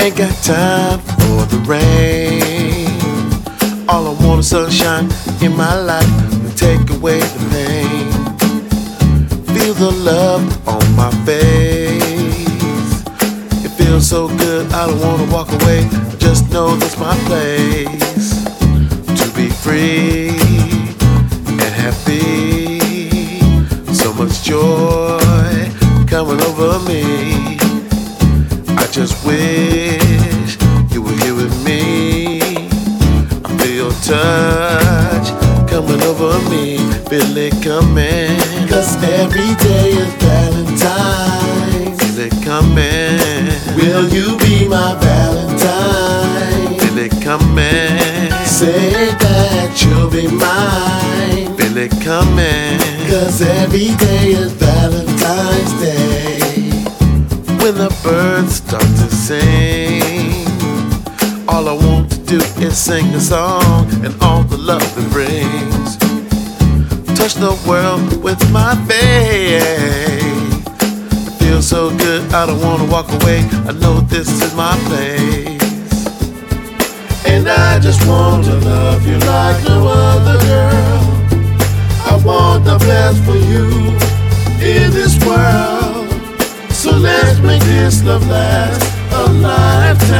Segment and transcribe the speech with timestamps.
[0.00, 2.88] Ain't got time for the rain.
[3.86, 5.10] All I want is sunshine
[5.42, 8.10] in my life to take away the pain.
[9.54, 13.04] Feel the love on my face.
[13.62, 15.86] It feels so good, I don't wanna walk away.
[16.18, 18.30] Just know this my place
[19.20, 20.30] to be free
[21.46, 22.80] and happy.
[23.92, 25.68] So much joy
[26.06, 27.58] coming over me.
[28.78, 29.99] I just wish
[34.10, 35.28] touch
[35.70, 36.78] coming over me,
[37.08, 38.36] feel it coming.
[38.68, 42.02] Cause every day is Valentine's.
[42.02, 43.46] Feel it coming.
[43.78, 46.78] Will you be my Valentine?
[46.80, 48.32] Feel it coming.
[48.44, 51.56] Say that you'll be mine.
[51.56, 52.78] Feel it coming.
[53.08, 56.40] Cause every day is Valentine's Day
[57.62, 60.02] when the birds start to sing.
[61.48, 65.96] All I want to do is sing a song and all the love it brings.
[67.18, 69.64] Touch the world with my faith.
[71.26, 73.40] It feels so good, I don't wanna walk away.
[73.66, 76.06] I know this is my place.
[77.26, 81.02] And I just want to love you like no other girl.
[82.12, 83.66] I want the best for you
[84.62, 86.06] in this world.
[86.70, 90.19] So let's make this love last a lifetime.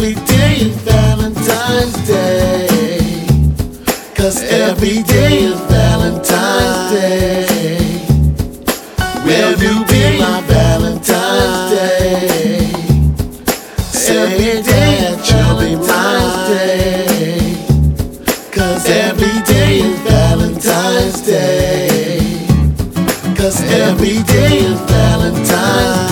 [0.00, 2.68] Every day is Valentine's Day.
[4.14, 7.44] Cause every day is Valentine's Day.
[9.26, 12.70] Will you be my Valentine's Day?
[14.06, 17.56] Every day is Valentine's Day.
[18.52, 22.18] Cause every day is Valentine's Day.
[23.36, 26.07] Cause every day is Valentine's Day.